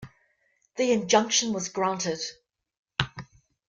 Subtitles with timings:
[0.77, 2.17] The injunction was granted.